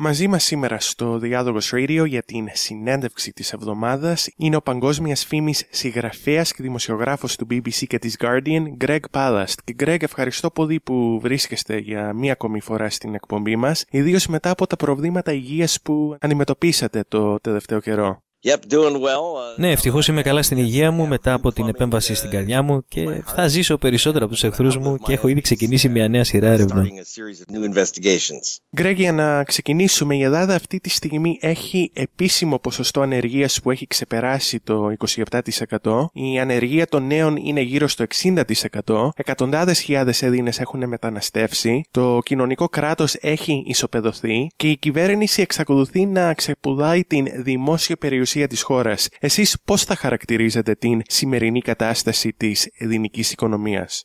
[0.00, 5.66] Μαζί μας σήμερα στο Διάλογος Radio για την συνέντευξη της εβδομάδας είναι ο παγκόσμιας φήμης
[5.70, 9.54] συγγραφέας και δημοσιογράφος του BBC και της Guardian, Greg Palast.
[9.64, 14.50] Και Greg, ευχαριστώ πολύ που βρίσκεστε για μία ακόμη φορά στην εκπομπή μας, ιδίως μετά
[14.50, 18.22] από τα προβλήματα υγείας που αντιμετωπίσατε το τελευταίο καιρό.
[18.44, 22.84] Uh, ναι, ευτυχώς είμαι καλά στην υγεία μου μετά από την επέμβαση στην καρδιά μου
[22.88, 26.48] και θα ζήσω περισσότερο από τους εχθρούς μου και έχω ήδη ξεκινήσει μια νέα σειρά
[26.48, 26.90] έρευνων.
[28.76, 33.86] Γκρέγ, για να ξεκινήσουμε, η Ελλάδα αυτή τη στιγμή έχει επίσημο ποσοστό ανεργίας που έχει
[33.86, 34.92] ξεπεράσει το
[35.82, 36.06] 27%.
[36.12, 38.04] Η ανεργία των νέων είναι γύρω στο
[38.84, 39.08] 60%.
[39.16, 41.84] Εκατοντάδες χιλιάδες Έλληνες έχουν μεταναστεύσει.
[41.90, 48.46] Το κοινωνικό κράτος έχει ισοπεδωθεί και η κυβέρνηση εξακολουθεί να ξεπουδάει την δημόσια περιουσία περιουσία
[48.46, 49.08] της χώρας.
[49.20, 54.04] Εσείς πώς θα χαρακτηρίζετε την σημερινή κατάσταση της ελληνικής οικονομίας;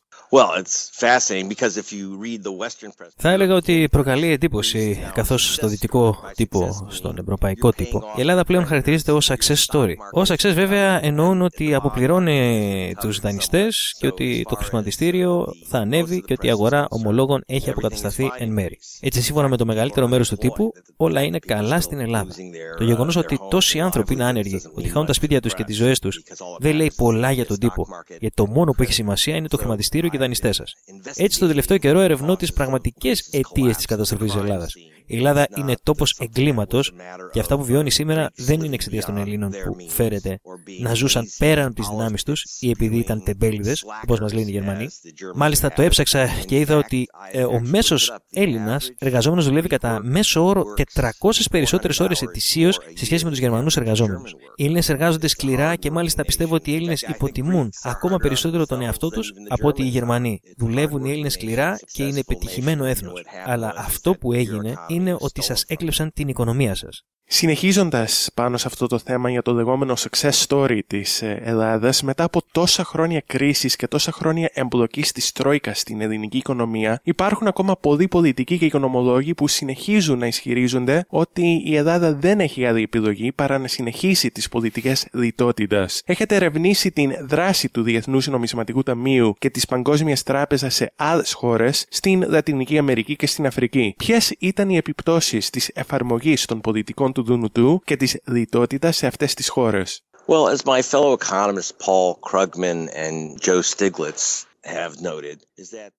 [3.16, 8.66] Θα έλεγα ότι προκαλεί εντύπωση, καθώς στο δυτικό τύπο, στον ευρωπαϊκό τύπο, η Ελλάδα πλέον
[8.66, 9.94] χαρακτηρίζεται ως success story.
[10.14, 16.34] Ω success, βέβαια, εννοούν ότι αποπληρώνει τους δανειστές και ότι το χρηματιστήριο θα ανέβει και
[16.34, 18.80] ότι η αγορά ομολόγων έχει αποκατασταθεί εν μέρη.
[19.00, 22.34] Έτσι, σύμφωνα με το μεγαλύτερο μέρος του τύπου, όλα είναι καλά στην Ελλάδα.
[22.78, 26.00] Το γεγονός ότι τόσοι άνθρωποι είναι άνεργοι, ότι χάνουν τα σπίτια τους και τις ζωές
[26.00, 26.24] τους,
[26.60, 27.88] δεν λέει πολλά για τον τύπο.
[28.20, 30.74] Γιατί το μόνο που έχει σημασία είναι το χρηματιστήριο και δανειστές σας.
[31.16, 34.74] Έτσι, το τελευταίο καιρό ερευνώ τις πραγματικές αιτίες της καταστροφής της Ελλάδας.
[35.06, 36.94] Η Ελλάδα είναι τόπος εγκλήματος
[37.32, 40.40] και αυτά που βιώνει σήμερα δεν είναι εξαιτίας των Ελλήνων που φέρεται
[40.80, 44.52] να ζούσαν πέραν από τι δυνάμεις τους ή επειδή ήταν τεμπέληδες, όπως μας λένε οι
[44.52, 44.88] Γερμανοί.
[45.36, 50.64] Μάλιστα, το έψαξα και είδα ότι ε, ο μέσος Έλληνας εργαζόμενος δουλεύει κατά μέσο όρο
[51.02, 51.10] 400
[51.52, 54.32] περισσότερες ώρες ετησίως σε σχέση με τους Γερμανούς εργαζόμενους.
[54.56, 59.10] Οι Έλληνες εργάζονται σκληρά και μάλιστα πιστεύω ότι οι Έλληνες υποτιμούν ακόμα περισσότερο τον εαυτό
[59.10, 60.40] τους από ότι οι Γερμανοί.
[60.58, 63.24] Δουλεύουν οι Έλληνες σκληρά και είναι πετυχημένο έθνος.
[63.46, 67.06] Αλλά αυτό που έγινε είναι ότι σας έκλεψαν την οικονομία σας.
[67.26, 72.24] Συνεχίζοντας πάνω σε αυτό το θέμα για το λεγόμενο success story της ε, Ελλάδας, μετά
[72.24, 77.78] από τόσα χρόνια κρίσης και τόσα χρόνια εμπλοκής της Τρόικας στην ελληνική οικονομία, υπάρχουν ακόμα
[77.78, 83.32] πολλοί πολιτικοί και οικονομολόγοι που συνεχίζουν να ισχυρίζονται ότι η Ελλάδα δεν έχει άλλη επιλογή
[83.32, 86.02] παρά να συνεχίσει τις πολιτικές λιτότητας.
[86.06, 91.86] Έχετε ερευνήσει την δράση του Διεθνούς Νομισματικού Ταμείου και της Παγκόσμιας Τράπεζας σε άλλες χώρες,
[91.90, 93.94] στην Λατινική Αμερική και στην Αφρική.
[93.98, 99.34] Ποιες ήταν οι επιπτώσεις της εφαρμογής των πολιτικών του Δουνουτού και της λιτότητας σε αυτές
[99.34, 100.02] τις χώρες.
[100.28, 104.46] Well, as my fellow economists Paul Krugman and Joe Stiglitz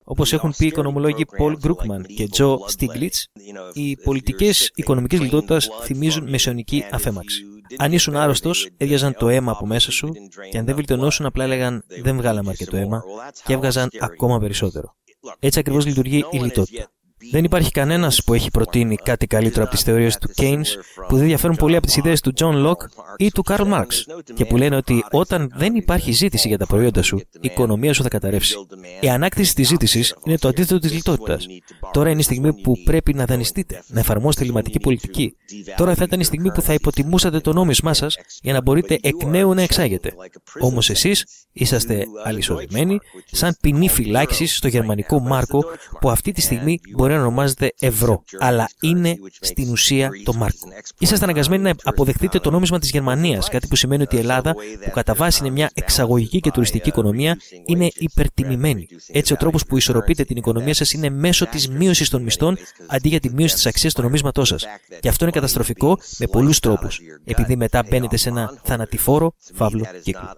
[0.05, 3.43] όπως έχουν πει οι οικονομολόγοι Paul Krugman και Joe Stiglitz,
[3.73, 7.45] οι πολιτικές οικονομικής λιτότητας θυμίζουν μεσαιωνική αφέμαξη.
[7.77, 10.13] Αν ήσουν άρρωστος, έβγαζαν το αίμα από μέσα σου
[10.51, 13.03] και αν δεν βελτιωνώσουν, απλά έλεγαν Δεν βγάλαμε αρκετό αίμα
[13.45, 14.97] και έβγαζαν ακόμα περισσότερο.
[15.39, 16.89] Έτσι ακριβώς λειτουργεί η λιτότητα.
[17.33, 20.67] Δεν υπάρχει κανένας που έχει προτείνει κάτι καλύτερο από τις θεωρίες του Keynes
[21.09, 22.87] που δεν διαφέρουν πολύ από τις ιδέες του John Locke
[23.17, 23.87] ή του Karl Marx
[24.35, 28.03] και που λένε ότι όταν δεν υπάρχει ζήτηση για τα προϊόντα σου, η οικονομία σου
[28.03, 28.55] θα καταρρεύσει.
[29.01, 31.47] Η ανάκτηση της ζήτησης είναι το αντίθετο της λιτότητας.
[31.93, 35.37] Τώρα είναι η στιγμή που πρέπει να δανειστείτε, να εφαρμόσετε λιματική πολιτική.
[35.77, 39.25] Τώρα θα ήταν η στιγμή που θα υποτιμούσατε το νόμισμά σας για να μπορείτε εκ
[39.25, 40.15] νέου να εξάγετε.
[40.61, 42.99] Όμως εσείς είσαστε αλυσοδημένοι
[43.31, 45.65] σαν ποινή φυλάξη στο γερμανικό μάρκο
[46.01, 50.69] που αυτή τη στιγμή μπορεί να ονομάζεται ευρώ, αλλά είναι στην ουσία το μάρκο.
[50.99, 54.55] Είσαστε αναγκασμένοι να αποδεχτείτε το νόμισμα της Γερμανίας, κάτι που σημαίνει ότι η Ελλάδα,
[54.85, 57.37] που κατά βάση είναι μια εξαγωγική και τουριστική οικονομία,
[57.67, 58.89] είναι υπερτιμημένη.
[59.09, 63.09] Έτσι, ο τρόπος που ισορροπείτε την οικονομία σας είναι μέσω της μείωσης των μισθών αντί
[63.09, 64.65] για τη μείωση της αξίας του νομίσματός σας.
[65.01, 70.29] Και αυτό είναι καταστροφικό με πολλούς τρόπους, επειδή μετά μπαίνετε σε ένα θανατηφόρο φαύλο κύκλο.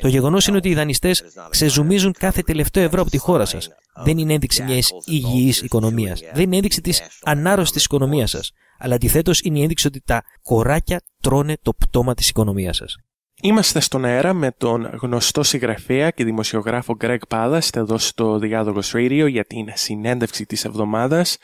[0.00, 3.68] Το γεγονός είναι ότι οι δανειστές ξεζουμίζουν κάθε τελευταίο ευρώ από τη χώρα σας.
[4.04, 6.17] Δεν είναι ένδειξη μιας υγιής οικονομίας.
[6.32, 8.52] Δεν είναι ένδειξη της ανάρρωστη οικονομίας σας.
[8.78, 12.96] Αλλά αντιθέτως είναι η ένδειξη ότι τα κοράκια τρώνε το πτώμα της οικονομίας σας.
[13.42, 19.26] Είμαστε στον αέρα με τον γνωστό συγγραφέα και δημοσιογράφο Greg Palast εδώ στο Διάλογος Radio
[19.30, 21.38] για την συνέντευξη της εβδομάδας.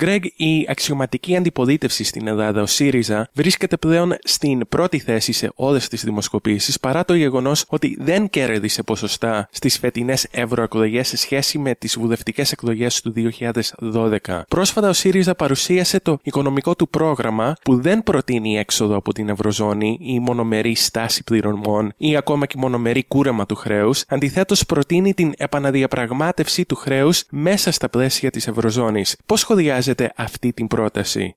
[0.00, 5.88] Greg, η αξιωματική αντιπολίτευση στην Ελλάδα, ο ΣΥΡΙΖΑ, βρίσκεται πλέον στην πρώτη θέση σε όλες
[5.88, 11.74] τις δημοσκοπήσεις παρά το γεγονός ότι δεν κέρδισε ποσοστά στις φετινές ευρωεκλογές σε σχέση με
[11.74, 14.42] τις βουλευτικές εκλογές του 2012.
[14.48, 19.98] Πρόσφατα ο ΣΥΡΙΖΑ παρουσίασε το οικονομικό του πρόγραμμα που δεν προτείνει έξοδο από την Ευρωζώνη
[20.00, 26.64] ή μονομερή στάση πληρωμών ή ακόμα και μονομερή κούρεμα του χρέους, αντιθέτως προτείνει την επαναδιαπραγμάτευση
[26.64, 29.16] του χρέους μέσα στα πλαίσια της Ευρωζώνης.
[29.26, 31.36] Πώς σχολιάζεται αυτή την πρόταση;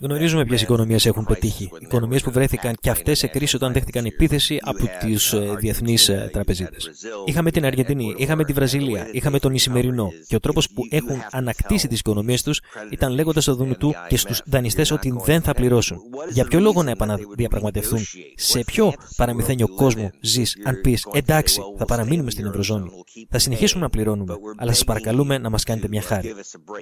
[0.00, 1.70] Γνωρίζουμε ποιες οικονομίες έχουν πετύχει.
[1.78, 6.28] Οικονομίες που βρέθηκαν και αυτές σε κρίση όταν δέχτηκαν επίθεση από του ε, διεθνείς ε,
[6.32, 6.90] τραπεζίτες.
[7.24, 10.12] Είχαμε την Αργεντινή, είχαμε τη Βραζιλία, είχαμε τον Ισημερινό.
[10.26, 12.60] Και ο τρόπος που έχουν ανακτήσει τις οικονομίες τους
[12.90, 15.98] ήταν λέγοντας στο Δουνουτού και στους δανειστές ότι δεν θα πληρώσουν.
[16.32, 18.00] Για ποιο λόγο να επαναδιαπραγματευτούν,
[18.34, 22.90] σε ποιο παραμυθένιο κόσμο ζεις, αν πεις εντάξει, θα παραμείνουμε στην Ευρωζώνη.
[23.30, 26.34] Θα συνεχίσουμε να πληρώνουμε, αλλά σας παρακαλούμε να μας κάνετε μια χάρη.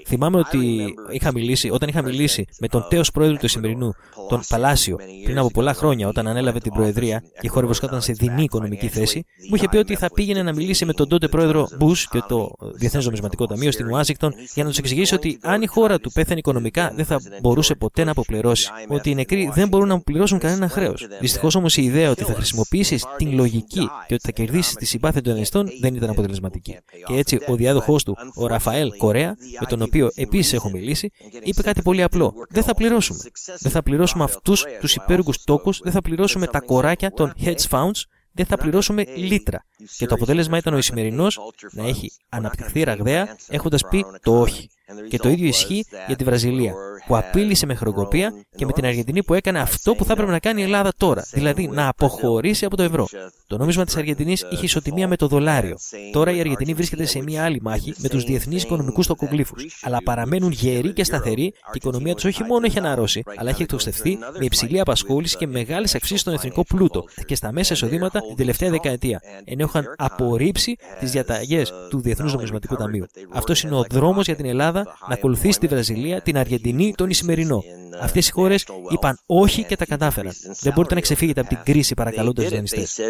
[0.06, 3.94] Θυμάμαι ότι είχα μιλήσει, όταν είχα μιλήσει με τον τέος πρόεδρο του σημερινού,
[4.28, 8.12] τον Παλάσιο, πριν από πολλά χρόνια, όταν ανέλαβε την Προεδρία και η χώρα βρισκόταν σε
[8.12, 11.68] δεινή οικονομική θέση, μου είχε πει ότι θα πήγαινε να μιλήσει με τον τότε πρόεδρο
[11.78, 15.66] Μπού και το Διεθνές Νομισματικό Ταμείο στην Ουάσιγκτον για να τους εξηγήσει ότι αν η
[15.66, 18.70] χώρα του πέθανε οικονομικά δεν θα μπορούσε ποτέ να αποπληρώσει.
[18.88, 21.06] Ότι οι νεκροί δεν μπορούν να αποπληρώσουν κανένα χρέος.
[21.20, 25.22] Δυστυχώς όμως η ιδέα ότι θα χρησιμοποιήσεις την λογική και ότι θα κερδίσεις τη συμπάθεια
[25.22, 26.76] των ενιστών δεν ήταν αποτελεσματική.
[27.06, 31.10] Και έτσι ο διάδοχός του, ο Ραφαέλ Κορέα, με τον οποίο επίσης έχω μιλήσει,
[31.42, 32.34] είπε κάτι πολύ απλό.
[32.48, 33.18] Δεν θα πληρώσουμε.
[33.58, 38.00] Δεν θα πληρώσουμε αυτούς τους υπέρογκου τόκους, δεν θα πληρώσουμε τα κοράκια των hedge funds,
[38.32, 39.64] δεν θα πληρώσουμε λίτρα.
[39.96, 41.38] Και το αποτέλεσμα ήταν ο Ισημερινός
[41.72, 44.70] να έχει αναπτυχθεί ραγδαία, έχοντας πει το όχι.
[45.08, 46.74] Και το ίδιο ισχύει για τη Βραζιλία,
[47.06, 50.38] που απείλησε με χρεοκοπία και με την Αργεντινή που έκανε αυτό που θα έπρεπε να
[50.38, 53.06] κάνει η Ελλάδα τώρα, δηλαδή να αποχωρήσει από το ευρώ.
[53.46, 55.76] Το νόμισμα της Αργεντινής είχε ισοτιμία με το δολάριο.
[56.12, 59.54] Τώρα η Αργεντινή βρίσκεται σε μια άλλη μάχη με τους διεθνείς οικονομικούς τοκογλύφου.
[59.82, 63.62] Αλλά παραμένουν γεροί και σταθεροί και η οικονομία τους όχι μόνο έχει αναρρώσει, αλλά έχει
[63.62, 68.36] εκτοξευτεί με υψηλή απασχόληση και μεγάλες αυξήσεις στον εθνικό πλούτο και στα μέσα εισοδήματα την
[68.36, 73.06] τελευταία δεκαετία, ενώ είχαν απορρίψει τις διαταγές του Διεθνούς Νομισματικού Ταμείου.
[73.32, 77.62] Αυτό είναι ο δρόμο για την Ελλάδα να ακολουθήσει τη Βραζιλία, την Αργεντινή, τον Ισημερινό.
[78.00, 80.32] Αυτές οι χώρες είπαν όχι και τα κατάφεραν.
[80.60, 83.00] Δεν μπορείτε να ξεφύγετε από την κρίση παρακαλώντας του δανειστές.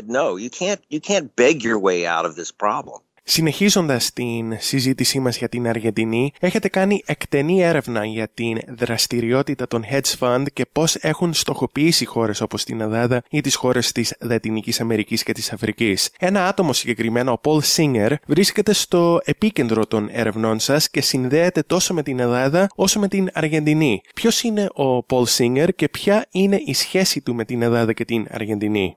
[3.28, 9.84] Συνεχίζοντας την συζήτησή μας για την Αργεντινή, έχετε κάνει εκτενή έρευνα για την δραστηριότητα των
[9.90, 14.81] hedge fund και πώς έχουν στοχοποιήσει χώρες όπως την Ελλάδα ή τις χώρες της Λατινικής
[14.81, 16.11] Αμερικής και της Αφρικής.
[16.19, 21.94] Ένα άτομο συγκεκριμένο, ο Paul Singer, βρίσκεται στο επίκεντρο των έρευνών σας και συνδέεται τόσο
[21.94, 24.00] με την Ελλάδα όσο με την Αργεντινή.
[24.14, 28.05] Ποιος είναι ο Paul Singer και ποια είναι η σχέση του με την Ελλάδα και
[28.05, 28.96] την Αργεντινή;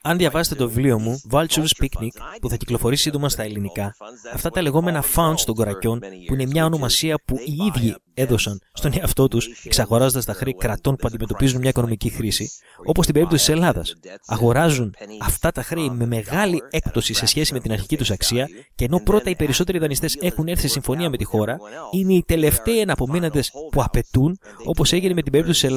[0.00, 2.08] Αν διαβάσετε το βιβλίο μου, Vulture's Picnic,
[2.40, 3.94] που θα κυκλοφορήσει σύντομα στα ελληνικά,
[4.34, 8.92] αυτά τα λεγόμενα founds των κορακιών, που είναι μια ονομασία που οι ίδιοι έδωσαν στον
[8.98, 12.50] εαυτό τους, εξαγοράζοντας τα χρέη κρατών που αντιμετωπίζουν μια οικονομική χρήση,
[12.84, 13.94] όπως στην περίπτωση της Ελλάδας.
[14.26, 18.84] Αγοράζουν αυτά τα χρέη με μεγάλη έκπτωση σε σχέση με την αρχική τους αξία, και
[18.84, 21.58] ενώ πρώτα οι περισσότεροι δανειστές έχουν έρθει σε συμφωνία με τη χώρα,
[21.92, 23.40] είναι οι τελευταίοι εναπομείναντε
[23.70, 25.74] που απαιτούν, όπω έγινε με την περίπτωση τη Ελλάδα,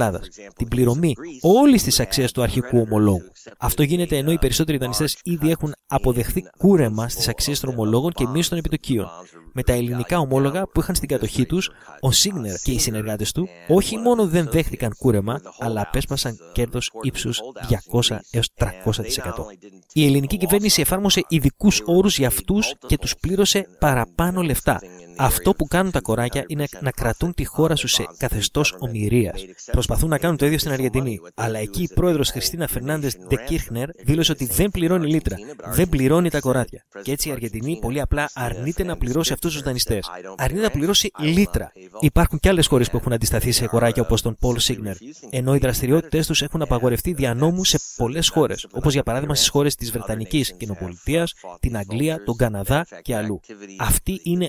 [0.56, 3.32] την πληρωμή όλης της αξίας του αρχικού ομολόγου.
[3.60, 8.28] Αυτό γίνεται ενώ οι περισσότεροι δανειστές ήδη έχουν αποδεχθεί κούρεμα στις αξίες των ομολόγων και
[8.28, 9.08] μείωση των επιτοκίων.
[9.54, 11.70] Με τα ελληνικά ομόλογα που είχαν στην κατοχή τους,
[12.00, 17.40] ο Σίγνερ και οι συνεργάτες του όχι μόνο δεν δέχτηκαν κούρεμα, αλλά απέσπασαν κέρδος ύψους
[17.68, 19.46] 200 έως 300%.
[19.94, 24.80] Η ελληνική κυβέρνηση εφάρμοσε ειδικούς όρους για αυτούς και τους πλήρωσε παραπάνω λεφτά.
[25.22, 29.46] Αυτό που κάνουν τα κοράκια είναι να κρατούν τη χώρα σου σε καθεστώς ομοιρίας.
[29.72, 31.20] Προσπαθούν να κάνουν το ίδιο στην Αργεντινή.
[31.36, 35.36] Αλλά εκεί η πρόεδρος Χριστίνα Φερνάνδε Ντεκίρχνερ δήλωσε ότι δεν πληρώνει λίτρα.
[35.74, 36.86] Δεν πληρώνει τα κοράκια.
[37.02, 40.10] Και έτσι η Αργεντινή πολύ απλά αρνείται να πληρώσει αυτούς τους δανειστές.
[40.38, 41.72] Αρνείται να πληρώσει λίτρα.
[42.00, 44.96] Υπάρχουν και άλλες χώρες που έχουν αντισταθεί σε κοράκια όπως τον Πολ Σίγνερ.
[45.30, 48.68] Ενώ οι δραστηριότητέ τους έχουν απαγορευτεί δια νόμου σε πολλές χώρες.
[48.72, 53.40] Όπως για παράδειγμα στις χώρες της Βρετανικής Κοινοπολιτείας, την Αγγλία, τον Καναδά και αλλού.
[53.78, 54.48] Αυτοί είναι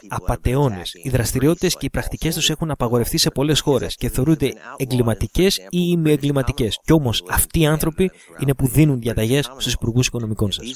[0.60, 0.82] απαταιώνε.
[1.02, 5.68] Οι δραστηριότητες και οι πρακτικές τους έχουν απαγορευτεί σε πολλές χώρες και θεωρούνται εγκληματικές ή
[5.70, 6.80] ημιεγκληματικές.
[6.84, 10.66] Κι όμως αυτοί οι άνθρωποι είναι που δίνουν διαταγές στους υπουργούς οικονομικών σας.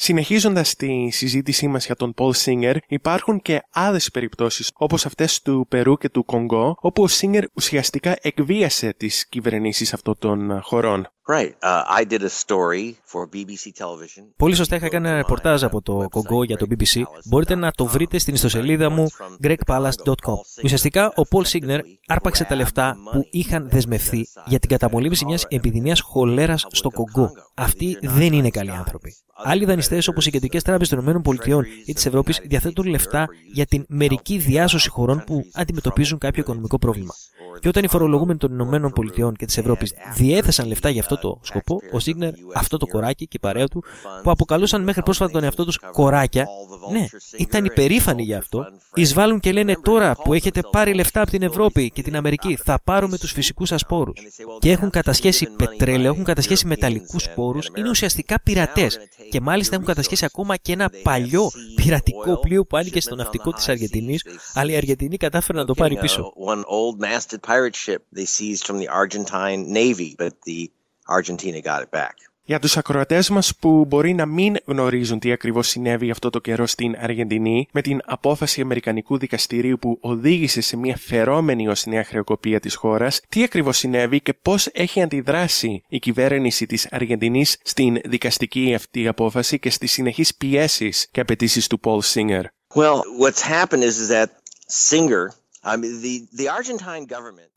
[0.00, 5.66] Συνεχίζοντας τη συζήτησή μας για τον Paul Singer, υπάρχουν και άλλες περιπτώσεις όπως αυτές του
[5.68, 11.08] Περού και του Κονγκό, όπου ο Singer ουσιαστικά εκβίασε τις κυβερνήσεις αυτών των χωρών.
[14.36, 17.02] Πολύ σωστά είχα κάνει ένα ρεπορτάζ από το Κογκό για το BBC.
[17.24, 19.08] Μπορείτε να το βρείτε στην ιστοσελίδα μου
[19.42, 20.34] gregpalace.com.
[20.64, 26.00] Ουσιαστικά ο Paul Signer άρπαξε τα λεφτά που είχαν δεσμευθεί για την καταπολέμηση μιας επιδημίας
[26.00, 27.30] χολέρας στο Κογκό.
[27.54, 29.14] Αυτοί δεν είναι καλοί άνθρωποι.
[29.44, 33.84] Άλλοι δανειστές όπως οι κεντρικές τράπεζες των ΗΠΑ ή της Ευρώπης διαθέτουν λεφτά για την
[33.88, 37.12] μερική διάσωση χωρών που αντιμετωπίζουν κάποιο οικονομικό πρόβλημα.
[37.60, 41.40] Και όταν οι φορολογούμενοι των Ηνωμένων Πολιτειών και της Ευρώπης διέθεσαν λεφτά για αυτό το
[41.42, 43.84] σκοπό, ο Σίγνερ, αυτό το κοράκι και η παρέα του,
[44.22, 46.46] που αποκαλούσαν μέχρι πρόσφατα τον εαυτό τους κοράκια,
[46.92, 47.06] Ναι,
[47.38, 48.66] ήταν υπερήφανοι γι' αυτό.
[48.94, 52.80] Εισβάλλουν και λένε τώρα που έχετε πάρει λεφτά από την Ευρώπη και την Αμερική, θα
[52.84, 54.12] πάρουμε τους φυσικούς σας πόρου.
[54.58, 58.98] Και έχουν κατασχέσει πετρέλαιο, έχουν κατασχέσει μεταλλικούς πόρου, είναι ουσιαστικά πειρατές.
[59.30, 63.68] Και μάλιστα έχουν κατασχέσει ακόμα και ένα παλιό πειρατικό πλοίο που άνοιγε στο ναυτικό της
[63.68, 66.32] Αργεντινής, αλλά η Αργεντινή κατάφερε να το πάρει πίσω.
[71.08, 72.14] Argentina got it back.
[72.48, 76.66] Για τους ακροατές μας που μπορεί να μην γνωρίζουν τι ακριβώς συνέβη αυτό το καιρό
[76.66, 82.60] στην Αργεντινή με την απόφαση Αμερικανικού Δικαστηρίου που οδήγησε σε μια φερόμενη ως νέα χρεοκοπία
[82.60, 88.74] της χώρας, τι ακριβώς συνέβη και πώς έχει αντιδράσει η κυβέρνηση της Αργεντινής στην δικαστική
[88.74, 92.42] αυτή απόφαση και στις συνεχείς πιέσεις και απαιτήσεις του Paul Singer.
[92.74, 94.28] Well, what's happened is that
[94.68, 95.30] Singer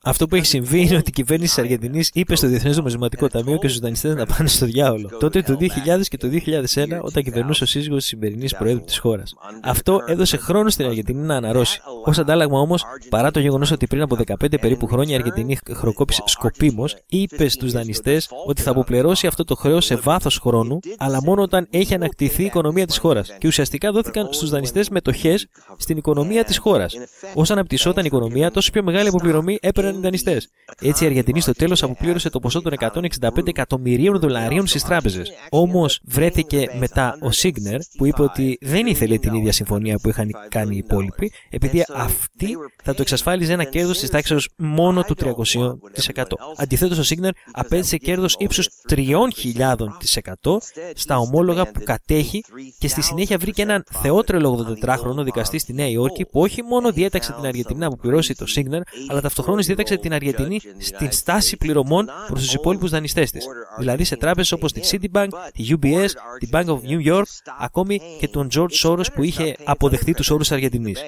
[0.04, 3.58] αυτό που έχει συμβεί είναι ότι η κυβέρνηση τη Αργεντινής είπε στο Διεθνές Νομισματικό Ταμείο
[3.58, 5.10] και στους δανειστές να πάνε στο διάολο.
[5.20, 9.34] Τότε το 2000 και το 2001, όταν κυβερνούσε ο σύζυγος της σημερινής Προέδρου της χώρας.
[9.64, 11.82] Αυτό έδωσε χρόνο στην Αργεντινή να αναρρώσει.
[12.06, 16.24] Ω αντάλλαγμα όμως, παρά το γεγονός ότι πριν από 15 περίπου χρόνια η Αργεντινή χροκόπησε
[16.26, 21.42] σκοπίμως, είπε στους δανειστές ότι θα αποπληρώσει αυτό το χρέος σε βάθος χρόνου, αλλά μόνο
[21.42, 23.36] όταν έχει ανακτηθεί η οικονομία της χώρας.
[23.38, 26.96] Και ουσιαστικά δόθηκαν στους δανειστές μετοχές στην οικονομία της χώρας.
[27.36, 27.44] Ω
[27.92, 30.50] αναπτυσσόταν η οικονομία, τόσο πιο μεγάλη αποπληρωμή έπαιρναν οι δανειστές.
[30.82, 35.32] Έτσι η Αργεντινή στο τέλος αποπλήρωσε το ποσό των 165 εκατομμυρίων δολαρίων στις τράπεζες.
[35.50, 40.30] Όμως βρέθηκε μετά ο Σίγνερ που είπε ότι δεν ήθελε την ίδια συμφωνία που είχαν
[40.50, 46.24] κάνει οι υπόλοιποι, επειδή αυτή θα το εξασφάλιζε ένα κέρδος της τάξης μόνο του 300%.
[46.58, 50.58] Αντιθέτως, ο Σίγνερ απέδειξε κέρδος ύψους 3.000%
[50.94, 52.44] στα ομόλογα που κατέχει
[52.80, 57.32] και στη συνέχεια βρήκε έναν θεότρελο 84χρονο δικαστή στη Νέα Υόρκη που όχι μόνο διέταξε
[57.32, 62.42] την Αργεντινή να αποπληρώσει το Σίγνερ, αλλά ταυτοχρόνως διέταξε την Αργεντινή στην στάση πληρωμών προς
[62.42, 63.46] τους υπόλοιπους δανειστές της.
[63.78, 66.10] Δηλαδή σε τράπεζες όπως τη Citibank, τη UBS,
[66.40, 67.24] τη Bank of New York,
[67.60, 71.00] ακόμη και τον George Soros που είχε αποδεχτεί τους όρους Αργεντινής.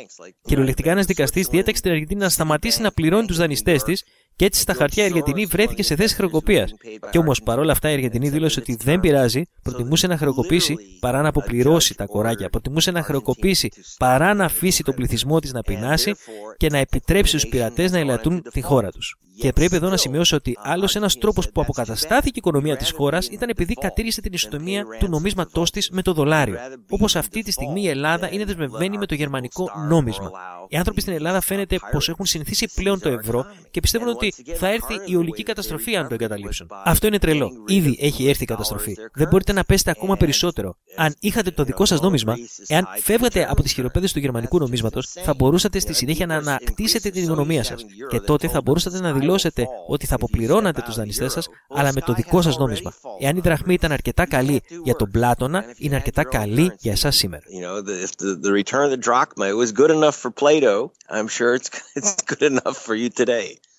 [0.41, 4.03] Κυριολεκτικά ένας δικαστής διέταξε την Αργεντινή να σταματήσει να πληρώνει τους δανειστές της
[4.35, 6.73] και έτσι στα χαρτιά η Αργεντινή βρέθηκε σε θέση χρεοκοπίας.
[7.09, 11.27] Κι όμως παρόλα αυτά η Αργεντινή δήλωσε ότι δεν πειράζει, προτιμούσε να χρεοκοπήσει παρά να
[11.27, 12.49] αποπληρώσει τα κοράκια.
[12.49, 16.15] Προτιμούσε να χρεοκοπήσει παρά να αφήσει τον πληθυσμό της να πεινάσει
[16.57, 19.17] και να επιτρέψει στους πειρατές να ελαττούν τη χώρα τους.
[19.37, 23.27] Και πρέπει εδώ να σημειώσω ότι άλλος ένας τρόπος που αποκαταστάθηκε η οικονομία της χώρας
[23.27, 26.55] ήταν επειδή κατήργησε την ισοτομία του νομίσματός της με το δολάριο.
[26.89, 30.31] Όπως αυτή τη στιγμή η Ελλάδα είναι δεσμευμένη με το γερμανικό νόμισμα.
[30.67, 34.67] Οι άνθρωποι στην Ελλάδα φαίνεται πως έχουν συνηθίσει πλέον το ευρώ και πιστεύουν ότι θα
[34.67, 36.67] έρθει η ολική καταστροφή αν το εγκαταλείψουν.
[36.85, 37.51] Αυτό είναι τρελό.
[37.67, 38.95] Ήδη έχει έρθει η καταστροφή.
[39.13, 40.77] Δεν μπορείτε να πέσετε ακόμα περισσότερο.
[40.95, 42.35] Αν είχατε το δικό σας νόμισμα,
[42.67, 47.23] εάν φεύγατε από τις χειροπέδες του γερμανικού νομίσματος, θα μπορούσατε στη συνέχεια να ανακτήσετε την
[47.23, 47.85] οικονομία σας.
[48.09, 52.13] Και τότε θα μπορούσατε να δηλώσετε ότι θα αποπληρώνατε τους δανειστές σας, αλλά με το
[52.13, 52.93] δικό σας νόμισμα.
[53.19, 57.43] Εάν η δραχμή ήταν αρκετά καλή για τον Πλάτωνα, είναι αρκετά καλή για εσάς σήμερα.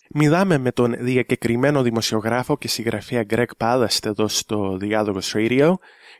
[0.17, 5.75] Μιλάμε με τον διακεκριμένο δημοσιογράφο και συγγραφέα Greg Palast εδώ στο Διάλογος Radio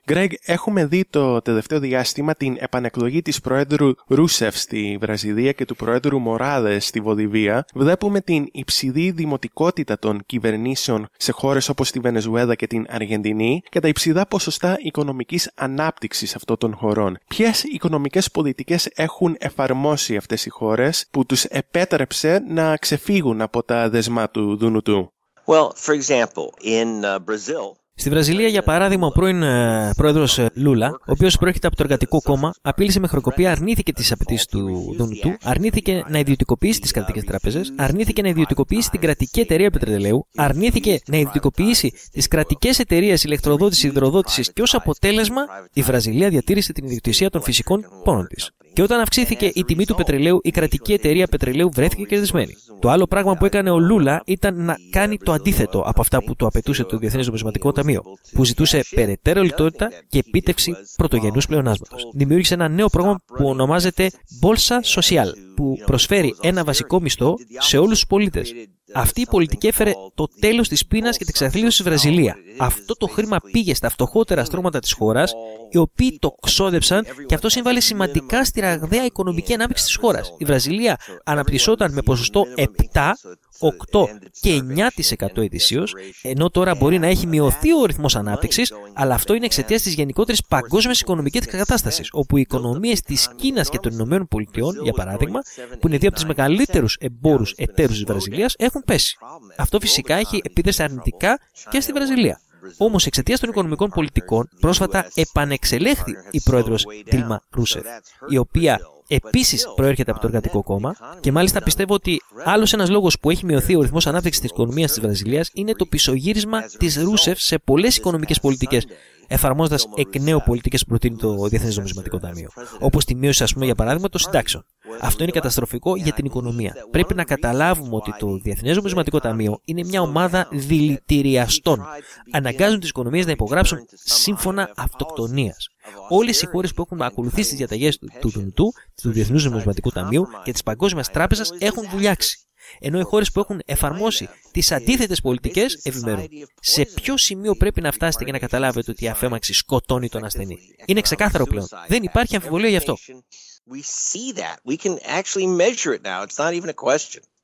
[0.07, 5.77] Γκρέγ, έχουμε δει το τελευταίο διάστημα την επανεκλογή της Προέδρου Ρούσεφ στη Βραζιλία και του
[5.77, 7.65] Προέδρου Μοράδε στη Βολιβία.
[7.75, 13.81] Βλέπουμε την υψηλή δημοτικότητα των κυβερνήσεων σε χώρες όπως τη Βενεζουέλα και την Αργεντινή και
[13.81, 17.19] τα υψηλά ποσοστά οικονομικής ανάπτυξης αυτών των χωρών.
[17.29, 23.91] Ποιες οικονομικές πολιτικές έχουν εφαρμόσει αυτές οι χώρες που τους επέτρεψε να ξεφύγουν από τα
[23.91, 25.13] δεσμά του Δουνουτού;
[25.47, 27.65] Well, for example, in uh, Brazil,
[27.97, 31.83] Στη Βραζιλία, για παράδειγμα, ο πρώην ε, πρόεδρος ε, Λούλα, ο οποίος προέρχεται από το
[31.85, 36.91] εργατικό κόμμα, απείλησε με χρεοκοπία, αρνήθηκε τις απαιτήσεις του Δούνου του, αρνήθηκε να ιδιωτικοποιήσει τις
[36.91, 43.25] κρατικές τράπεζες, αρνήθηκε να ιδιωτικοποιήσει την κρατική εταιρεία πετρελαίου, αρνήθηκε να ιδιωτικοποιήσει τις κρατικές εταιρείες
[43.25, 48.51] ηλεκτροδότησης, υδροδότησης και ως αποτέλεσμα η Βραζιλία διατήρησε την ιδιοκτησία των φυσικών πόρων της.
[48.75, 52.55] Και όταν αυξήθηκε η τιμή του πετρελαίου, η κρατική εταιρεία πετρελαίου βρέθηκε κερδισμένη.
[52.81, 56.37] Το άλλο πράγμα που έκανε ο Λούλα ήταν να κάνει το αντίθετο από αυτά που
[56.37, 58.03] του απαιτούσε το Διεθνές Νομισματικό Ταμείο,
[58.33, 62.09] που ζητούσε περαιτέρω λιτότητα και επίτευξη πρωτογενούς πλεονάσματος.
[62.15, 64.11] Δημιούργησε ένα νέο πρόγραμμα που ονομάζεται
[64.43, 65.27] Bolsa Social,
[65.57, 68.53] που προσφέρει ένα βασικό μισθό σε όλους τους πολίτες.
[68.95, 72.37] Αυτή η πολιτική έφερε το τέλος της πείνας και τη εξαθλίωση στη Βραζιλία.
[72.59, 75.35] Αυτό το χρήμα πήγε στα φτωχότερα στρώματα της χώρας,
[75.75, 80.35] οι οποίοι το ξόδεψαν και αυτό συμβάλλει σημαντικά στη ραγδαία οικονομική ανάπτυξη της χώρας.
[80.39, 83.15] Η Βραζιλία αναπτυσσόταν με ποσοστό 7,
[83.59, 84.09] 8
[84.41, 89.45] και 9% ετησίως, ενώ τώρα μπορεί να έχει μειωθεί ο ρυθμός ανάπτυξης, αλλά αυτό είναι
[89.45, 94.83] εξαιτίας της γενικότερης παγκόσμιας οικονομικής κατάστασης, όπου οι οικονομίες της Κίνας και των Ηνωμένων Πολιτειών,
[94.83, 95.41] για παράδειγμα,
[95.81, 99.17] που είναι δύο από του μεγαλύτερους εμπόρους εταίρους της Βραζιλίας, έχουν πέσει.
[99.57, 101.39] Αυτό φυσικά έχει επίδραση αρνητικά
[101.71, 102.41] και στη Βραζιλία.
[102.77, 107.85] Όμως εξαιτίας των οικονομικών πολιτικών, πρόσφατα επανεξελέχθη η πρόεδρος Τίλμα Ρούσεφ,
[108.29, 113.19] η οποία επίσης προέρχεται από το Εργατικό Κόμμα και μάλιστα πιστεύω ότι άλλος ένας λόγος
[113.19, 117.41] που έχει μειωθεί ο ρυθμός ανάπτυξης της οικονομίας της Βραζιλίας είναι το πισωγύρισμα της Ρούσεφ
[117.41, 118.87] σε πολλές οικονομικές πολιτικές
[119.27, 122.49] εφαρμόζοντας εκ νέου πολιτικές που προτείνει το Διεθνές Νομισματικό Ταμείο.
[122.81, 124.65] Όπως τη μείωση, ας πούμε, για παράδειγμα, των συντάξεων.
[125.01, 126.75] Αυτό είναι καταστροφικό για την οικονομία.
[126.91, 131.85] Πρέπει να καταλάβουμε ότι το Διεθνές Νομισματικό Ταμείο είναι μια ομάδα δηλητηριαστών.
[132.33, 135.69] Αναγκάζουν τις οικονομίες να υπογράψουν σύμφωνα αυτοκτονίας.
[136.09, 138.73] Όλες οι χώρες που έχουν ακολουθήσει τις διαταγές του ΤΟΝΤΟΥ,
[139.03, 142.39] του Διεθνούς Νομισματικού Ταμείου και της Παγκόσμιας Τράπεζας έχουν βουλιάξει
[142.81, 146.29] ενώ οι χώρες που έχουν εφαρμόσει τις αντίθετες πολιτικές ευημερούν.
[146.61, 150.59] Σε ποιο σημείο πρέπει να φτάσετε για να καταλάβετε ότι η αφέμαξη σκοτώνει τον ασθενή;
[150.87, 151.67] Είναι ξεκάθαρο πλέον.
[151.87, 152.97] Δεν υπάρχει αμφιβολία γι' αυτό.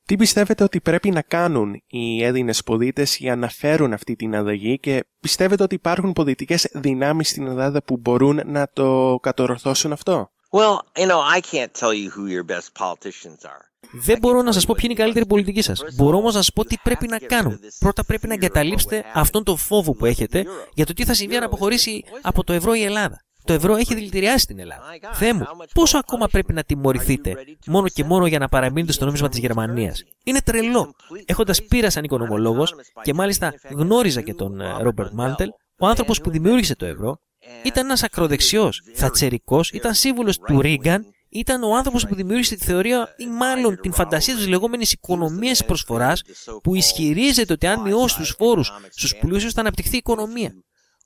[0.07, 4.79] Τι πιστεύετε ότι πρέπει να κάνουν οι Έλληνες πολίτες για να φέρουν αυτή την αλλαγή
[4.79, 10.79] και πιστεύετε ότι υπάρχουν πολιτικές δυνάμεις στην Ελλάδα που μπορούν να το κατορθώσουν αυτό; Well,
[10.97, 13.71] you know, I can't tell you who your best politicians are.
[13.93, 15.83] Δεν μπορώ να σας πω ποιοι είναι οι καλύτεροι πολιτικοί σας.
[15.97, 17.59] Μπορώ όμως να σας πω τι πρέπει να κάνουν.
[17.79, 21.43] Πρώτα πρέπει να εγκαταλείψετε αυτόν τον φόβο που έχετε για το τι θα συμβεί αν
[21.43, 23.25] αποχωρήσει από το ευρώ η Ελλάδα.
[23.45, 24.85] Το ευρώ έχει δηλητηριάσει την Ελλάδα.
[25.13, 25.45] Θεέ μου,
[25.75, 30.03] πόσο ακόμα πρέπει να τιμωρηθείτε μόνο και μόνο για να παραμείνετε στο νόμισμα της Γερμανίας;
[30.25, 30.95] Είναι τρελό.
[31.25, 32.65] Έχοντας πείρας σαν οικονομολόγο
[33.03, 37.21] και μάλιστα γνώριζα και τον Ρόμπερτ Μάντελ, ο άνθρωπος που δημιούργησε το ευρώ
[37.65, 43.15] ήταν ένας ακροδεξιός, θατσερικός, ήταν σύμβουλος του Ρίγκαν ήταν ο άνθρωπος που δημιούργησε τη θεωρία
[43.17, 46.23] ή μάλλον την φαντασία της λεγόμενης οικονομίας προσφοράς
[46.63, 50.53] που ισχυρίζεται ότι αν μειώσει τους φόρους στους πλούσιους θα αναπτυχθεί η οικονομία.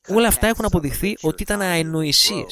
[0.09, 2.45] Όλα αυτά έχουν αποδειχθεί ότι ήταν αενοησίε.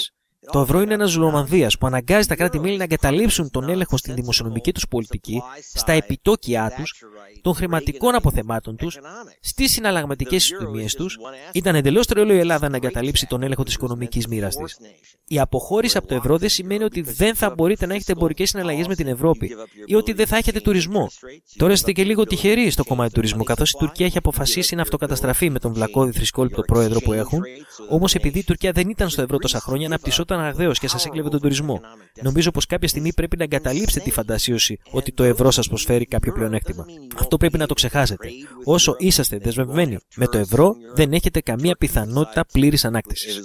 [0.51, 4.73] Το ευρώ είναι ένας ζουλομανδία που αναγκάζει τα κράτη-μέλη να εγκαταλείψουν τον έλεγχο στην δημοσιονομική
[4.73, 5.43] τους πολιτική,
[5.75, 7.05] στα επιτόκια τους,
[7.43, 8.99] των χρηματικών αποθεμάτων τους,
[9.41, 11.19] στις συναλλαγματικές ισοτιμίε τους.
[11.53, 14.79] Ήταν εντελώς τρελό η Ελλάδα να εγκαταλείψει τον έλεγχο της οικονομικής μοίρας της.
[15.27, 18.87] Η αποχώρηση από το ευρώ δεν σημαίνει ότι δεν θα μπορείτε να έχετε εμπορικές συναλλαγές
[18.87, 19.57] με την Ευρώπη
[19.87, 21.11] ή ότι δεν θα έχετε τουρισμό.
[21.57, 24.83] Τώρα είστε και λίγο τυχεροί στο κομμάτι του τουρισμού, καθώς η Τουρκία έχει αποφασίσει να
[24.83, 27.43] αυτοκαταστραφεί με τον βλακώδη θρησκόληπτο πρόεδρο που έχουν,
[27.89, 31.29] όμως επειδή η Τουρκία δεν ήταν στο ευρώ τόσα χρόνια, αναπτυσσόταν αγδαίος και σας έκλεβε
[31.29, 31.81] τον τουρισμό.
[32.23, 36.33] Νομίζω πως κάποια στιγμή πρέπει να εγκαταλείψετε τη φαντασίωση ότι το ευρώ σας προσφέρει κάποιο
[36.33, 36.87] πλεονέκτημα.
[37.19, 38.29] Αυτό πρέπει να το ξεχάσετε.
[38.65, 43.41] Όσο είσαστε δεσμευμένοι με το ευρώ, δεν έχετε καμία πιθανότητα πλήρης ανάκτησης.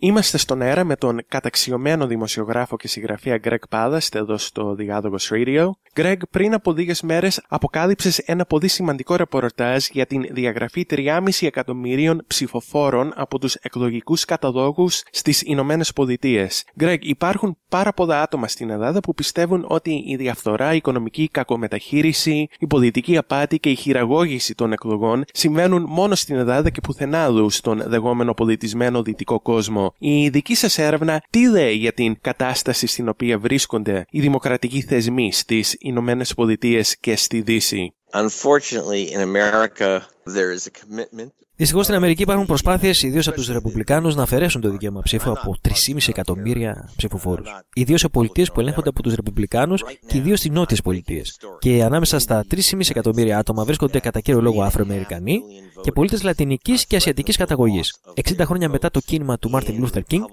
[0.00, 5.70] Είμαστε στον αέρα με τον καταξιωμένο δημοσιογράφο και συγγραφέα Greg Πάδα εδώ στο Διάδογος Radio.
[5.94, 12.24] Greg, πριν από λίγες μέρες αποκάλυψες ένα πολύ σημαντικό ρεπορτάζ για την διαγραφή 3,5 εκατομμυρίων
[12.26, 16.64] ψηφοφόρων από τους εκλογικούς καταλόγου στις Ηνωμένες Πολιτείες.
[16.80, 22.48] Greg, υπάρχουν πάρα πολλά άτομα στην Ελλάδα που πιστεύουν ότι η διαφθορά, η οικονομική κακομεταχείριση,
[22.58, 27.50] η πολιτική απάτη και η χειραγώγηση των εκλογών συμβαίνουν μόνο στην Ελλάδα και πουθενά άλλου
[27.50, 29.87] στον λεγόμενο πολιτισμένο δυτικό κόσμο.
[29.98, 35.32] Η δική σας έρευνα τι λέει για την κατάσταση στην οποία βρίσκονται οι δημοκρατικοί θεσμοί
[35.32, 40.00] στις Ηνωμένες Πολιτείες και στη Δύση; Unfortunately, in America,
[40.36, 44.60] there is a commitment Δυστυχώς στην Αμερική υπάρχουν προσπάθειες, ιδίως από τους Ρεπουμπλικάνους, να αφαιρέσουν
[44.60, 47.48] το δικαίωμα ψήφου από 3,5 εκατομμύρια ψηφοφόρους.
[47.74, 51.38] Ιδίως σε πολιτείες που ελέγχονται από τους Ρεπουμπλικάνους και ιδίως στις νότιες πολιτείες.
[51.58, 55.40] Και ανάμεσα στα 3,5 εκατομμύρια άτομα βρίσκονται κατά κύριο λόγο Αφροαμερικανοί
[55.82, 58.00] και πολίτες Λατινικής και Ασιατικής καταγωγής.
[58.14, 60.24] 60 χρόνια μετά το κίνημα του Μάρτιν Λούθερ Κίνγκ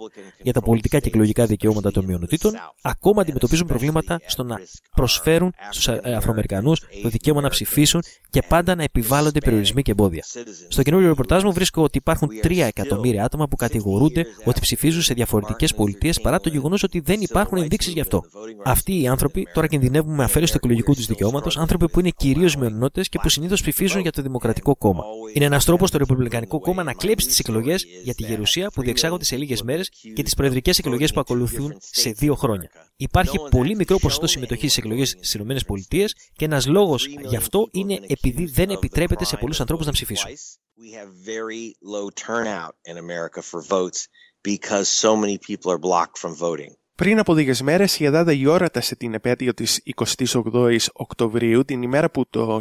[0.41, 4.59] για τα πολιτικά και εκλογικά δικαιώματα των μειονοτήτων, ακόμα αντιμετωπίζουν προβλήματα στο να
[4.95, 8.01] προσφέρουν στους Αφροαμερικανούς το δικαίωμα να ψηφίσουν
[8.35, 10.23] και πάντα να επιβάλλονται περιορισμοί και εμπόδια.
[10.67, 15.13] Στο καινούριο ρεπορτάζ μου βρίσκω ότι υπάρχουν 3 εκατομμύρια άτομα που κατηγορούνται ότι ψηφίζουν σε
[15.13, 18.23] διαφορετικές πολιτείες παρά το γεγονός ότι δεν υπάρχουν ενδείξεις γι' αυτό.
[18.63, 22.55] Αυτοί οι άνθρωποι τώρα κινδυνεύουν με αφαίρεση του εκλογικού τους δικαιώματος, άνθρωποι που είναι κυρίως
[22.55, 25.03] μειονότητες και που συνήθως ψηφίζουν για το Δημοκρατικό Κόμμα.
[25.33, 29.23] Είναι ένας τρόπος το Ρεπουμπλικανικό Κόμμα να κλέψει τις εκλογές για τη γερουσία που διεξάγονται
[29.23, 32.69] σε λίγες μέρες και τις προεδρικές εκλογές που ακολουθούν σε δύο χρόνια.
[32.97, 36.05] Υπάρχει πολύ μικρό ποσοστό συμμετοχής στις εκλογές στις ΗΠΑ
[36.36, 40.31] και ένας λόγος γι' αυτό είναι επειδή δεν επιτρέπεται σε πολλούς ανθρώπους να ψηφίσουν.
[40.77, 44.10] we have very low turnout in America for votes
[44.43, 46.73] because so many people are blocked from voting.
[46.97, 52.25] Πριν από λίγες μέρες, η Ελλάδα γιόρατασε την επέτειο της 28η Οκτωβρίου, την ημέρα που
[52.29, 52.60] το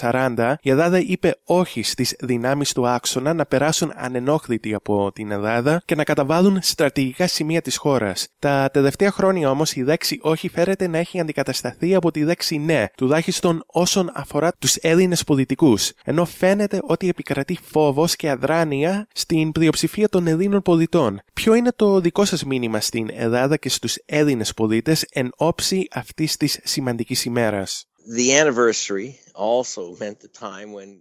[0.00, 5.82] 1940 η Ελλάδα είπε όχι στις δυνάμεις του άξονα να περάσουν ανενόχλητοι από την Ελλάδα
[5.84, 8.28] και να καταβάλουν στρατηγικά σημεία της χώρας.
[8.38, 12.86] Τα τελευταία χρόνια όμως η λέξη όχι φέρεται να έχει αντικατασταθεί από τη λέξη ναι,
[12.96, 20.08] τουλάχιστον όσον αφορά τους Έλληνες πολιτικούς, ενώ φαίνεται ότι επικρατεί φόβος και αδράνεια στην πλειοψηφία
[20.08, 21.20] των Ελλήνων πολιτών.
[21.32, 26.36] Ποιο είναι το δικό σας μήνυμα στην Ελλάδα και στους Έλληνες πολίτες εν ώψη αυτής
[26.36, 27.86] της σημαντικής ημέρας.
[28.16, 29.22] The anniversary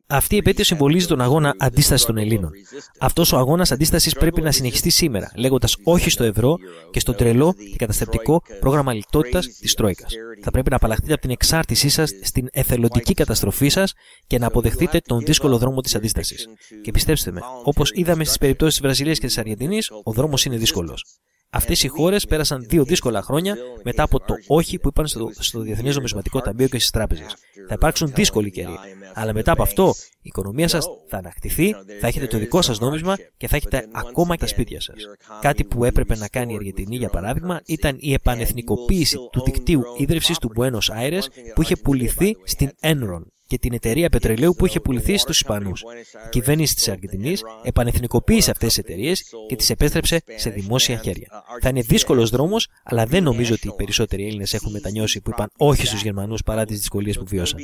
[0.08, 2.52] Αυτή η επέτειο συμβολίζει τον αγώνα αντίστασης των Ελλήνων.
[3.00, 6.58] Αυτός ο αγώνας αντίστασης πρέπει να συνεχιστεί σήμερα, λέγοντας όχι στο ευρώ
[6.92, 10.06] και στο τρελό και καταστρεπτικό πρόγραμμα λιτότητας της Τρόικα.
[10.42, 13.94] Θα πρέπει να απαλλαχθείτε από την εξάρτησή σας στην εθελοντική καταστροφή σας
[14.28, 16.48] και να αποδεχτείτε τον δύσκολο δρόμο της αντίστασης.
[16.84, 20.58] Και πιστέψτε με, όπως είδαμε στις περιπτώσεις της Βραζιλίας και της Αργεντινής, ο δρόμος είναι
[20.58, 21.04] δύσκολος.
[21.54, 25.60] Αυτές οι χώρες πέρασαν δύο δύσκολα χρόνια μετά από το όχι που είπαν στο, στο
[25.60, 27.36] Διεθνές Νομισματικό Ταμείο και στις τράπεζες.
[27.68, 28.80] Θα υπάρξουν δύσκολοι καιροί.
[29.14, 33.18] Αλλά μετά από αυτό η οικονομία σας θα ανακτηθεί, θα έχετε το δικό σας νόμισμα
[33.38, 34.96] και θα έχετε ακόμα και τα σπίτια σας.
[35.42, 40.38] Κάτι που έπρεπε να κάνει η Αργεντινή, για παράδειγμα, ήταν η επανεθνικοποίηση του δικτύου ίδρυυσης
[40.38, 45.18] του Buenos Aires που είχε πουληθεί στην Enron και την εταιρεία πετρελαίου που είχε πουληθεί
[45.18, 45.82] στους Ισπανούς.
[46.26, 51.44] Η κυβέρνηση της Αργεντινής επανεθνικοποίησε αυτές τις εταιρείες και τις επέστρεψε σε δημόσια χέρια.
[51.62, 55.48] Θα είναι δύσκολος δρόμος, αλλά δεν νομίζω ότι οι περισσότεροι Έλληνες έχουν μετανιώσει που είπαν
[55.58, 57.60] όχι στους Γερμανούς παρά τις δυσκολίες που βίωσαν.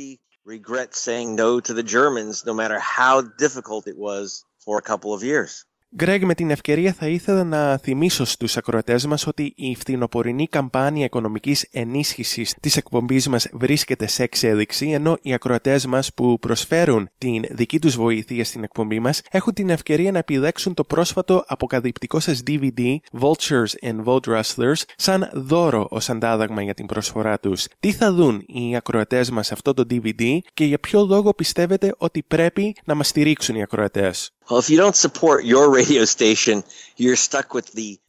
[5.96, 11.04] Γκρέγ, με την ευκαιρία θα ήθελα να θυμίσω στους ακροατές μας ότι η φθινοπορεινή καμπάνια
[11.04, 17.44] οικονομικής ενίσχυσης της εκπομπής μας βρίσκεται σε εξέλιξη, ενώ οι ακροατές μας που προσφέρουν την
[17.50, 22.42] δική τους βοήθεια στην εκπομπή μας έχουν την ευκαιρία να επιλέξουν το πρόσφατο αποκαλυπτικό σας
[22.46, 27.66] DVD Vultures and Vote Rustlers σαν δώρο ως αντάλλαγμα για την προσφορά τους.
[27.80, 32.22] Τι θα δουν οι ακροατές μας αυτό το DVD και για ποιο λόγο πιστεύετε ότι
[32.22, 34.32] πρέπει να μας στηρίξουν οι ακροατές;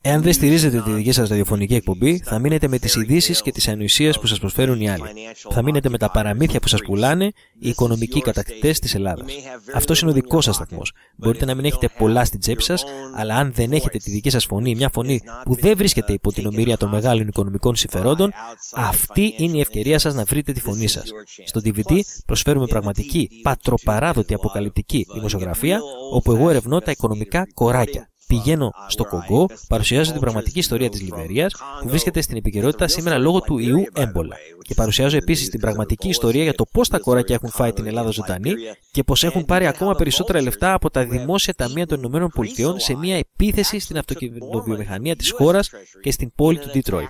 [0.01, 3.67] Εάν δεν στηρίζετε τη δική σας ραδιοφωνική εκπομπή, θα μείνετε με τις ειδήσεις και τις
[3.67, 5.03] ανοησίες που σας προσφέρουν οι άλλοι.
[5.49, 7.25] Θα μείνετε με τα παραμύθια που σας πουλάνε
[7.59, 9.31] οι οικονομικοί κατακτητές της Ελλάδας.
[9.73, 10.91] Αυτός είναι ο δικός σας σταθμός.
[11.15, 14.45] Μπορείτε να μην έχετε πολλά στην τσέπη σας, αλλά αν δεν έχετε τη δική σας
[14.45, 18.31] φωνή, μια φωνή που δεν βρίσκεται υπό την ομοιρία των μεγάλων οικονομικών συμφερόντων,
[18.75, 21.11] αυτή είναι η ευκαιρία σας να βρείτε τη φωνή σας.
[21.45, 25.79] Στο DVD προσφέρουμε πραγματική, πατροπαράδοτη αποκαλυπτική δημοσιογραφία,
[26.13, 28.08] όπου εγώ ερευνώ τα οικονομικά κοράκια.
[28.29, 31.49] Πηγαίνω στο Κογκό, παρουσιάζω την πραγματική ιστορία της Λιβερία
[31.81, 34.35] που βρίσκεται στην επικαιρότητα σήμερα λόγω του ιού έμπολα.
[34.61, 38.09] Και παρουσιάζω επίσης την πραγματική ιστορία για το πώς τα κοράκια έχουν φάει την Ελλάδα
[38.09, 38.53] ζωντανή
[38.91, 43.17] και πως έχουν πάρει ακόμα περισσότερα λεφτά από τα δημόσια ταμεία των ΗΠΑ σε μια
[43.17, 45.69] επίθεση στην αυτοκινητοβιομηχανία της χώρας
[46.01, 47.07] και στην πόλη του Ντίτροϊ.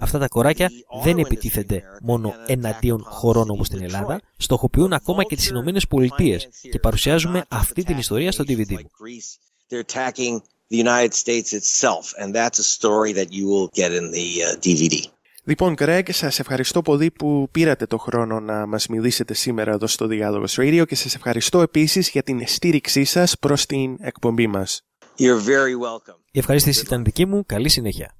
[0.00, 0.70] Αυτά τα κοράκια
[1.02, 6.36] δεν επιτίθενται μόνο εναντίον χωρών όπως την Ελλάδα, στοχοποιούν ακόμα και τις ΗΠΑ
[6.70, 8.74] και παρουσιάζουμε αυτή την ιστορία στο DVD
[10.74, 12.04] the United States itself.
[12.20, 14.28] And that's a story that you will get in the
[14.66, 14.94] DVD.
[14.94, 15.10] Uh,
[15.44, 20.06] λοιπόν, Greg, σας ευχαριστώ πολύ που πήρατε το χρόνο να μας μιλήσετε σήμερα εδώ στο
[20.06, 24.80] Διάλογος Radio και σας ευχαριστώ επίσης για την στήριξή σας προς την εκπομπή μας.
[25.18, 26.18] You're very welcome.
[26.30, 27.46] Η ευχαρίστηση ήταν δική μου.
[27.46, 28.14] Καλή συνέχεια.